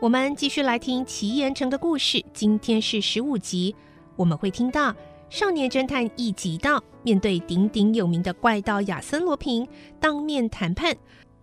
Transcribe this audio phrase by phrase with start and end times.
[0.00, 2.24] 我们继续来听奇岩城的故事。
[2.32, 3.74] 今天是十五集，
[4.14, 4.94] 我们会听到
[5.28, 9.66] 少年侦探一级道面对鼎鼎有名的怪盗亚森罗平
[9.98, 10.96] 当面谈判。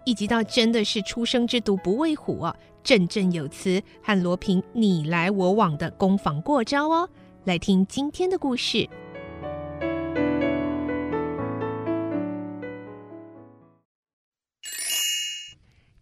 [0.06, 7.10] 一级道真的是初生之犊不畏虎哦，振振有词，和罗平你来我往的攻防过招哦。
[7.44, 8.90] 来听今天的故事。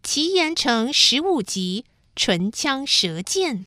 [0.04, 1.84] 奇岩城十五集，
[2.16, 3.66] 唇枪舌剑。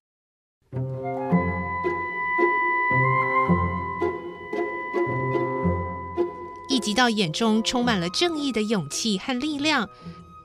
[6.69, 9.89] 一级道眼中充满了正义的勇气和力量，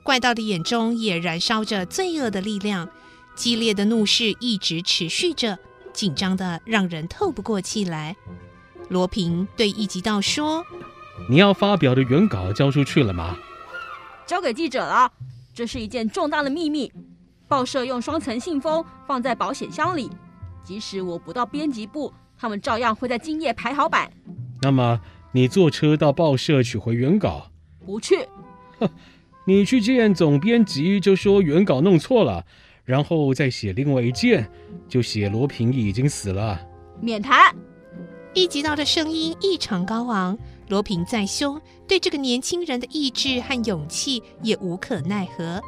[0.03, 2.89] 怪盗的眼中也燃烧着罪恶的力量。
[3.35, 5.57] 激烈的怒势一直持续着，
[5.93, 8.17] 紧张的让人透不过气来。
[8.89, 10.65] 罗平对一级道说
[11.29, 13.37] ：“你要发表的原稿交出去了吗
[14.27, 15.13] ？”“交给记者了。”
[15.55, 16.91] 这是一件重大的秘密，
[17.53, 20.09] 报社用双层信封放在保险箱里，
[20.63, 24.11] 即使我不到编辑部，他们照样会在今夜排好版。
[24.63, 24.99] 那么
[25.31, 27.51] 你坐车到报社取回原稿？
[27.85, 28.27] 不去。
[28.79, 28.89] 哼，
[29.45, 32.43] 你去见总编辑就说原稿弄错了，
[32.85, 34.49] 然后再写另外一件，
[34.89, 36.59] 就写罗平已经死了。
[36.99, 37.55] 免谈。
[38.33, 40.35] 一级道的声音异常高昂。
[40.69, 45.61] 罗平再凶，对这个年轻人的意志和勇气也无可奈何。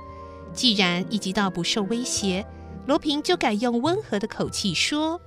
[0.56, 2.46] 既然一级道不受威胁，
[2.88, 5.20] 罗平就改用温和的口气说：“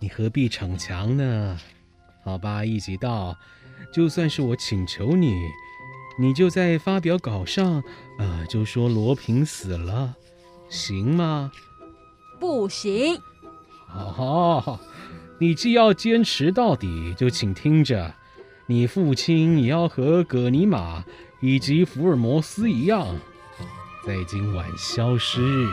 [0.00, 1.56] 你何必逞强呢？
[2.24, 3.36] 好吧，一级道，
[3.92, 5.32] 就算是我请求你，
[6.18, 7.82] 你就在发表稿上，
[8.18, 10.14] 呃，就说罗平死了，
[10.68, 11.52] 行吗
[12.40, 13.16] ？”“不行。
[13.86, 14.80] ”“好，
[15.38, 18.12] 你既要坚持到底，就请听着。”
[18.70, 21.02] 你父亲也要和葛尼玛
[21.40, 23.16] 以及福尔摩斯一样，
[24.06, 25.66] 在今晚消失。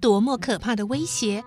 [0.00, 1.44] 多么可怕的威胁！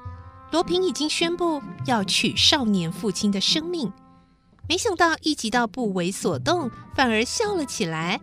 [0.52, 3.92] 罗平已经宣布要取少年父亲的生命，
[4.68, 8.20] 没想到一级道不为所动，反而笑了起来。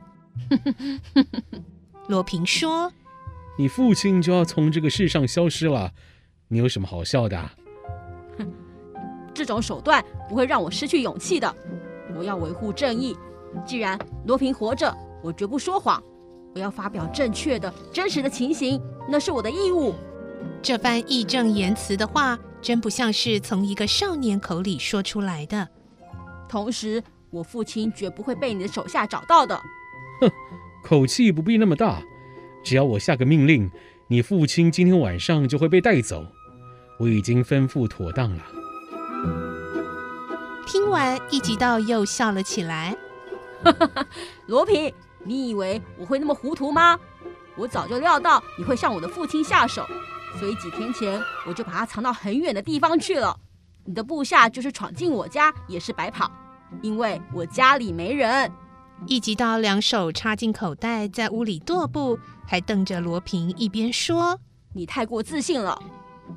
[2.06, 2.92] 罗平说
[3.58, 5.92] ：“你父亲就要从这个世上消失了，
[6.48, 7.50] 你有什么好笑的？”
[9.34, 11.54] 这种手段不会让我失去勇气的。
[12.16, 13.16] 我要维护正义。
[13.66, 16.02] 既然罗平活着，我绝不说谎。
[16.54, 19.94] 我要发表正确的、真实的情形，那是我的义务。
[20.62, 25.68] 这番义正言辞的话，真不像是从一个少年口里说出来的。
[26.48, 29.60] 同时，我父亲绝不会被你的手下找到的。
[30.20, 30.30] 哼，
[30.82, 32.02] 口气不必那么大。
[32.64, 33.70] 只要我下个命令，
[34.08, 36.26] 你父亲今天晚上就会被带走。
[36.98, 38.42] 我已经吩咐妥当了。
[40.66, 42.96] 听完，一级道又笑了起来。
[44.46, 44.92] 罗平，
[45.24, 46.98] 你以为我会那么糊涂吗？
[47.56, 49.84] 我早就料到你会向我的父亲下手，
[50.38, 53.36] 所以几天前我就把他藏到很远的地方去了。
[53.84, 56.30] 你的部下就是闯进我家也是白跑，
[56.82, 58.50] 因为我家里没人。
[59.06, 64.38] 一级道两手插进口袋，在屋里踱步，还瞪着罗平，一边说
[64.74, 65.80] ：“你太过自信了，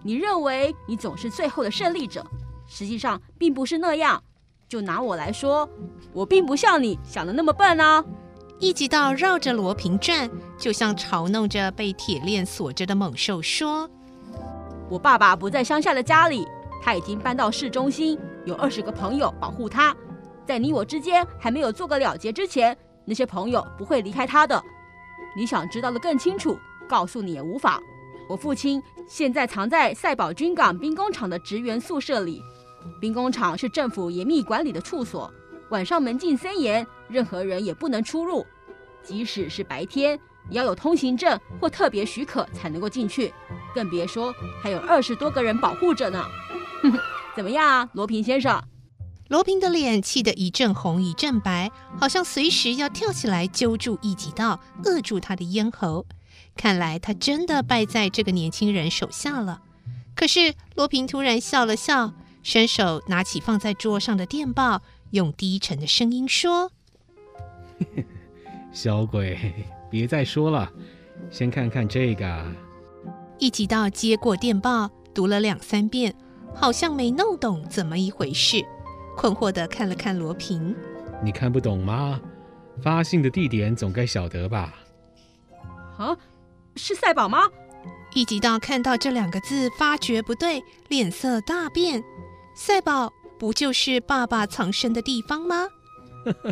[0.04, 2.26] 你认为你总是最后的胜利者。”
[2.68, 4.24] 实际上并不是那样，
[4.72, 5.70] 就拿我来说，
[6.14, 8.02] 我并不像你想的那么笨啊。
[8.58, 13.90] 一级到绕着罗平转，就像嘲弄着被铁链锁着的猛兽说
[14.90, 16.48] ：“我爸爸不在乡下的家里，
[16.82, 19.94] 他已经搬到市中心，有二十个朋友保护他。
[20.46, 24.64] 在你我之间还没有做个了结之前，那些朋友不会离开他的。
[25.36, 26.58] 你想知道的更清楚，
[26.88, 27.78] 告诉你也无妨。
[28.30, 32.42] 我父亲现在藏在赛宝军港兵工厂的职员宿舍里。”
[33.00, 35.32] 兵工厂是政府严密管理的处所，
[35.70, 38.46] 晚上门禁森严，任何人也不能出入。
[39.04, 40.20] 即使是白天，
[40.50, 43.34] 也要有通行证或特别许可才能够进去。
[43.74, 46.24] 更别说还有二十多个人保护着呢。
[46.84, 47.00] 哼哼，
[47.36, 48.62] 怎么样啊，罗平先生？
[49.30, 56.06] 罗平的脸气得一阵红一阵白，好像随时要跳起来揪住一级道，扼住他的咽喉。
[56.58, 59.62] 看来他真的败在这个年轻人手下了。
[60.14, 62.14] 可是罗平突然笑了笑，
[62.44, 66.72] 伸手拿起放在桌上的电报，用低沉的声音说
[68.72, 69.38] ：“小鬼，
[69.90, 70.72] 别再说了，
[71.30, 72.52] 先看看这个。”
[73.38, 76.16] 一级道接过电报，读了两三遍，
[76.54, 78.64] 好像没弄懂怎么一回事。
[79.18, 80.76] 困惑地看了看罗平，
[81.24, 82.20] 你看不懂吗？
[82.82, 84.74] 发信的地点总该晓得吧？
[85.98, 86.18] 啊，
[86.76, 87.50] 是赛宝吗？
[88.14, 92.04] 一级道看到这两个字，发觉不对，脸色大变。
[92.54, 95.68] 赛宝不就是爸爸藏身的地方吗？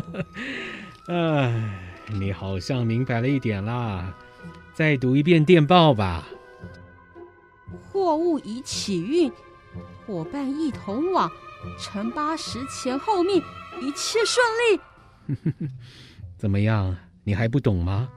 [1.06, 4.12] 哎，你好像明白了一点啦。
[4.74, 6.26] 再读一遍电报吧。
[7.92, 9.30] 货物已起运，
[10.06, 11.30] 伙伴一同往。
[11.78, 13.42] 乘八十前后命，
[13.82, 15.68] 一切顺利。
[16.38, 16.96] 怎么样？
[17.22, 18.08] 你还不懂吗？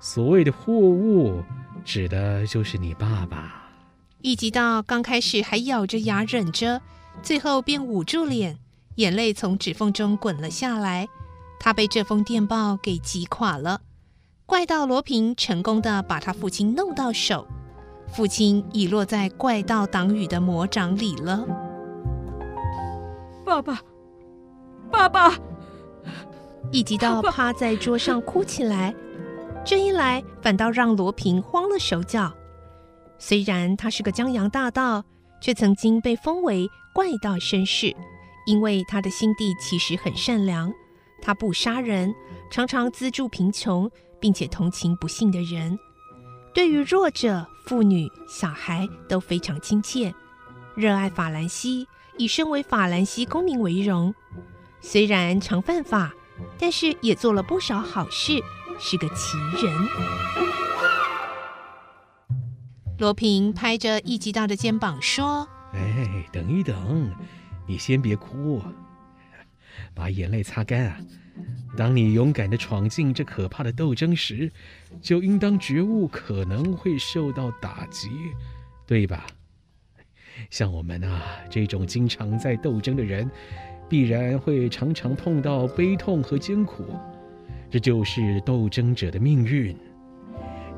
[0.00, 1.44] 所谓的货物，
[1.84, 3.70] 指的就是你爸爸。
[4.22, 6.80] 一级到刚开始还咬着牙忍着，
[7.22, 8.58] 最后便捂住脸，
[8.96, 11.08] 眼泪从指缝中滚了下来。
[11.58, 13.82] 他被这封电报给击垮了。
[14.46, 17.46] 怪盗罗平成功的把他父亲弄到手，
[18.08, 21.46] 父亲已落在怪盗党羽的魔掌里了。
[23.44, 23.80] 爸爸，
[24.90, 25.38] 爸爸！
[26.72, 28.94] 一级到趴在桌上哭起来，
[29.64, 32.32] 这一来反倒让罗平慌了手脚。
[33.18, 35.04] 虽然他是个江洋大盗，
[35.40, 37.94] 却曾经被封为怪盗绅士，
[38.46, 40.72] 因为他的心地其实很善良，
[41.22, 42.14] 他不杀人，
[42.50, 43.90] 常常资助贫穷，
[44.20, 45.78] 并且同情不幸的人，
[46.52, 50.14] 对于弱者、妇女、小孩都非常亲切，
[50.74, 51.86] 热爱法兰西。
[52.18, 54.14] 以身为法兰西公民为荣，
[54.82, 56.12] 虽然常犯法，
[56.58, 58.38] 但是也做了不少好事，
[58.78, 60.69] 是个奇人。
[63.00, 67.10] 罗平拍着一级道的肩膀说：“哎，等一等，
[67.66, 68.60] 你先别哭，
[69.94, 70.98] 把眼泪擦干啊！
[71.78, 74.52] 当你勇敢地闯进这可怕的斗争时，
[75.00, 78.10] 就应当觉悟可能会受到打击，
[78.86, 79.26] 对吧？”
[80.50, 83.30] 像我们啊这种经常在斗争的人，
[83.88, 86.84] 必然会常常碰到悲痛和艰苦，
[87.70, 89.74] 这就是斗争者的命运。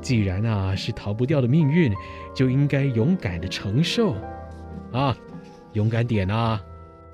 [0.03, 1.91] 既然啊是逃不掉的命运，
[2.35, 4.13] 就应该勇敢的承受。
[4.91, 5.17] 啊，
[5.71, 6.61] 勇敢点啊！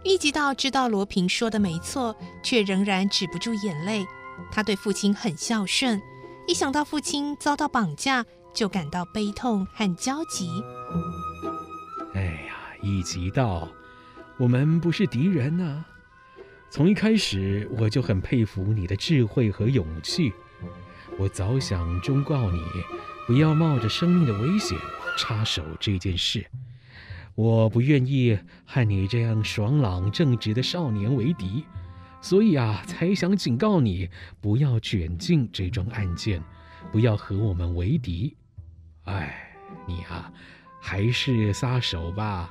[0.03, 4.06] 一级道知道罗平说的没错，却仍然止不住眼泪。
[4.51, 6.01] 他对父亲很孝顺，
[6.47, 10.50] 一想到父亲遭到绑架，就感到悲痛和焦急。
[12.13, 13.68] 哎呀，一级道，
[14.38, 15.85] 我们不是敌人呐、啊。
[16.71, 20.33] 从一开始我就很佩服你的智慧和勇气。
[21.17, 22.61] 我早想忠告你，
[23.25, 24.77] 不要冒着生命的危险
[25.17, 26.45] 插手这件事。
[27.35, 31.65] 我不愿意和你这样爽朗正直的少年为敌，
[32.21, 34.09] 所以啊，才想警告你
[34.39, 36.44] 不要卷进这桩案件，
[36.91, 38.35] 不要和我们为敌。
[39.06, 39.56] 哎，
[39.88, 40.31] 你啊。
[40.81, 42.50] 还是撒手吧，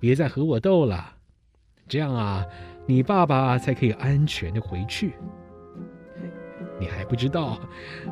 [0.00, 1.14] 别再和我斗了。
[1.86, 2.44] 这样啊，
[2.84, 5.12] 你爸爸才可以安全的回去。
[6.80, 7.60] 你还不知道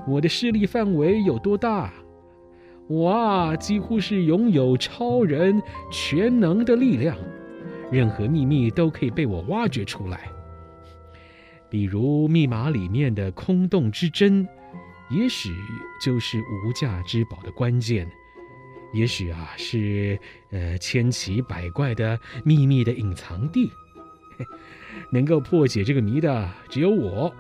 [0.07, 1.91] 我的势力范围有多大？
[2.87, 5.61] 我啊，几乎是拥有超人
[5.91, 7.17] 全能的力量，
[7.91, 10.31] 任何秘密都可以被我挖掘出来。
[11.71, 14.47] 比如密码里面的空洞之针，
[15.11, 15.55] 也许
[16.03, 18.11] 就是无价之宝的关键。
[18.95, 20.19] 也许啊，是
[20.51, 23.71] 呃千奇百怪的秘密的隐藏地，
[25.13, 27.31] 能够破解这个谜的只有我，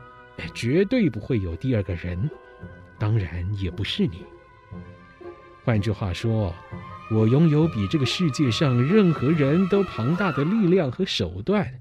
[0.54, 2.30] 绝对不会有第二个人，
[2.98, 4.24] 当然也不是你。
[5.64, 6.54] 换句话说，
[7.10, 11.80] 我拥有比这个世界上任何人都庞大的力量和手段，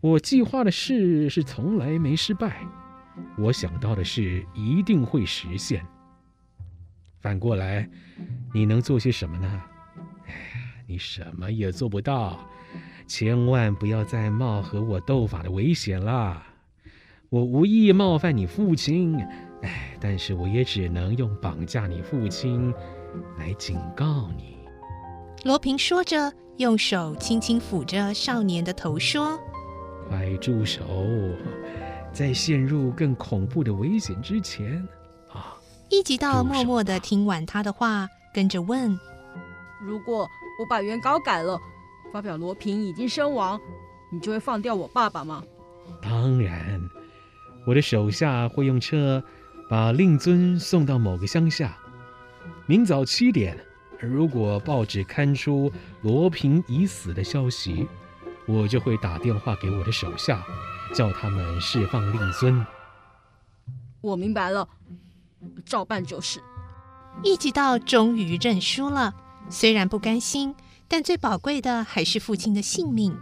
[0.00, 2.66] 我计划的事是从来没失败，
[3.38, 5.84] 我想到的事一定会实现。
[7.20, 7.88] 反过来，
[8.52, 9.62] 你能做些什么呢？
[10.26, 10.36] 哎呀，
[10.86, 12.48] 你什么也做不到。
[13.06, 16.42] 千万不要再冒和我斗法的危险了。
[17.34, 19.20] 我无意冒犯你父亲，
[19.62, 22.72] 哎，但是我也只能用绑架你父亲
[23.36, 24.56] 来警告你。
[25.42, 29.36] 罗平说着，用手轻轻抚着少年的头，说
[30.08, 30.84] ：“快住手，
[32.12, 34.76] 在陷入更恐怖的危险之前
[35.32, 35.58] 啊。”
[35.90, 38.96] 一级道默默的听完他的话，跟着问
[39.84, 40.20] ：“如果
[40.60, 41.58] 我把原稿改了，
[42.12, 43.60] 发表罗平已经身亡，
[44.12, 45.42] 你就会放掉我爸爸吗？
[46.00, 46.80] 当然，
[47.64, 49.22] 我的手下会用车
[49.68, 51.76] 把令尊送到某个乡下。
[52.66, 53.58] 明早七点，
[53.98, 57.88] 如果报纸刊出罗平已死的消息，
[58.46, 60.44] 我就会打电话给我的手下，
[60.94, 62.64] 叫他们释放令尊。
[64.02, 64.68] 我明白了，
[65.64, 66.40] 照办就是。
[67.22, 69.14] 一直到终于认输了，
[69.48, 70.54] 虽然不甘心，
[70.88, 73.16] 但最宝贵的还是父亲的性命。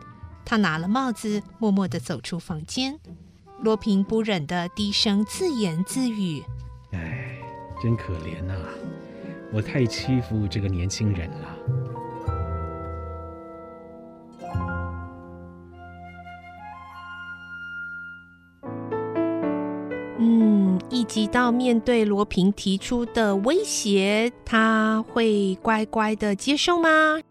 [0.44, 2.98] 他拿了帽子，默默地走出房间。
[3.62, 6.42] 罗平不忍的低声自言自语
[6.90, 7.38] ：“哎，
[7.80, 8.54] 真可怜呐，
[9.52, 11.56] 我太欺负这个年轻人了。”
[20.18, 26.88] 嗯，一直到面对罗平提出的威胁，他会乖乖的接受吗？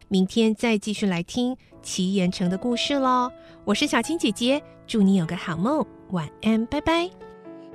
[0.07, 1.57] 明天再继续来听。
[1.81, 3.29] 奇岩城的故事喽，
[3.65, 7.09] 我是小青姐姐，祝你有个好梦，晚安，拜拜。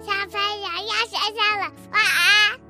[0.01, 2.61] 小朋友要睡觉了，晚安。